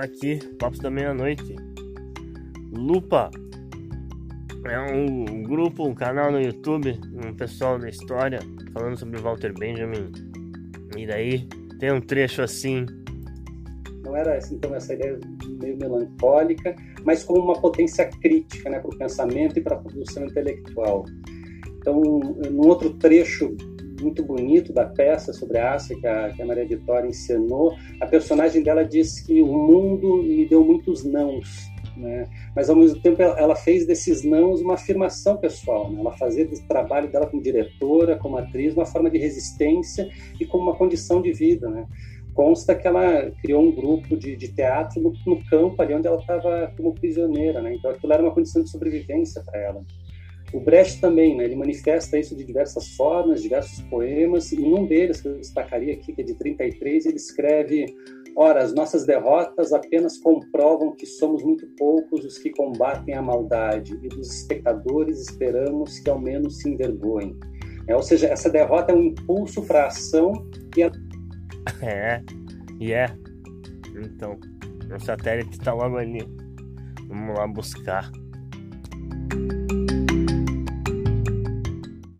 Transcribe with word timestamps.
aqui, 0.00 0.38
Papos 0.58 0.78
da 0.78 0.90
Meia-Noite. 0.90 1.56
Lupa 2.72 3.30
é 4.64 4.78
um 4.80 5.42
grupo, 5.42 5.86
um 5.86 5.94
canal 5.94 6.30
no 6.30 6.40
YouTube, 6.40 6.98
um 7.24 7.34
pessoal 7.34 7.78
da 7.78 7.88
história 7.88 8.38
falando 8.72 8.96
sobre 8.98 9.20
Walter 9.20 9.52
Benjamin. 9.52 10.12
E 10.96 11.06
daí 11.06 11.48
tem 11.78 11.92
um 11.92 12.00
trecho 12.00 12.42
assim. 12.42 12.86
Não 14.04 14.16
era 14.16 14.36
assim, 14.36 14.56
então 14.56 14.74
essa 14.74 14.94
ideia 14.94 15.18
meio 15.60 15.76
melancólica, 15.76 16.74
mas 17.04 17.24
com 17.24 17.34
uma 17.38 17.60
potência 17.60 18.08
crítica 18.20 18.70
né, 18.70 18.78
para 18.80 18.94
o 18.94 18.98
pensamento 18.98 19.58
e 19.58 19.62
para 19.62 19.76
a 19.76 19.78
produção 19.78 20.24
intelectual. 20.24 21.04
Então, 21.78 22.00
num 22.00 22.66
outro 22.66 22.90
trecho 22.94 23.56
muito 24.00 24.22
bonito 24.22 24.72
da 24.72 24.84
peça 24.84 25.32
sobre 25.32 25.58
a 25.58 25.74
Ásia 25.74 25.98
que 25.98 26.06
a, 26.06 26.30
que 26.30 26.42
a 26.42 26.46
Maria 26.46 26.66
Vitória 26.66 27.08
encenou, 27.08 27.76
a 28.00 28.06
personagem 28.06 28.62
dela 28.62 28.84
diz 28.84 29.20
que 29.20 29.42
o 29.42 29.46
mundo 29.46 30.22
me 30.22 30.46
deu 30.46 30.64
muitos 30.64 31.04
nãos, 31.04 31.68
né? 31.96 32.28
mas 32.54 32.70
ao 32.70 32.76
mesmo 32.76 33.00
tempo 33.00 33.20
ela 33.20 33.56
fez 33.56 33.86
desses 33.86 34.22
nãos 34.24 34.60
uma 34.60 34.74
afirmação 34.74 35.36
pessoal, 35.36 35.90
né? 35.90 36.00
ela 36.00 36.16
fazia 36.16 36.46
do 36.46 36.56
trabalho 36.66 37.10
dela 37.10 37.26
como 37.26 37.42
diretora, 37.42 38.16
como 38.16 38.36
atriz, 38.36 38.74
uma 38.74 38.86
forma 38.86 39.10
de 39.10 39.18
resistência 39.18 40.08
e 40.40 40.46
como 40.46 40.64
uma 40.64 40.76
condição 40.76 41.20
de 41.20 41.32
vida. 41.32 41.68
Né? 41.68 41.86
Consta 42.34 42.74
que 42.74 42.86
ela 42.86 43.30
criou 43.42 43.62
um 43.62 43.72
grupo 43.72 44.16
de, 44.16 44.36
de 44.36 44.48
teatro 44.48 45.02
no, 45.02 45.12
no, 45.26 45.44
campo 45.46 45.82
ali 45.82 45.94
onde 45.94 46.06
ela 46.06 46.20
estava 46.20 46.72
como 46.76 46.94
prisioneira, 46.94 47.60
né? 47.60 47.74
então 47.74 47.90
aquilo 47.90 48.12
era 48.12 48.22
uma 48.22 48.32
condição 48.32 48.62
de 48.62 48.70
sobrevivência 48.70 49.42
para 49.42 49.60
ela. 49.60 49.82
O 50.52 50.60
Brecht 50.60 51.00
também, 51.00 51.36
né, 51.36 51.44
ele 51.44 51.56
manifesta 51.56 52.18
isso 52.18 52.34
de 52.34 52.44
diversas 52.44 52.88
formas, 52.96 53.42
diversos 53.42 53.82
poemas, 53.84 54.50
e 54.50 54.60
num 54.60 54.86
deles, 54.86 55.20
que 55.20 55.28
eu 55.28 55.36
destacaria 55.36 55.92
aqui, 55.92 56.12
que 56.12 56.22
é 56.22 56.24
de 56.24 56.34
33, 56.34 57.06
ele 57.06 57.16
escreve 57.16 57.94
Ora, 58.40 58.62
as 58.62 58.72
nossas 58.72 59.04
derrotas 59.04 59.72
apenas 59.72 60.16
comprovam 60.16 60.94
que 60.94 61.04
somos 61.04 61.42
muito 61.42 61.66
poucos 61.76 62.24
os 62.24 62.38
que 62.38 62.50
combatem 62.50 63.16
a 63.16 63.20
maldade, 63.20 63.98
e 64.00 64.08
dos 64.08 64.32
espectadores 64.32 65.20
esperamos 65.22 65.98
que 65.98 66.08
ao 66.08 66.20
menos 66.20 66.58
se 66.58 66.70
envergonhem. 66.70 67.36
É, 67.88 67.96
ou 67.96 68.02
seja, 68.02 68.28
essa 68.28 68.48
derrota 68.48 68.92
é 68.92 68.94
um 68.94 69.02
impulso 69.02 69.60
para 69.62 69.84
a 69.84 69.86
ação 69.88 70.32
e 70.76 70.84
a... 70.84 70.92
É, 71.82 72.22
e 72.78 72.92
é. 72.92 73.06
Então, 74.00 74.38
o 74.94 75.00
satélite 75.04 75.58
está 75.58 75.72
logo 75.72 75.96
ali. 75.96 76.20
Vamos 77.08 77.36
lá 77.36 77.46
buscar. 77.48 78.08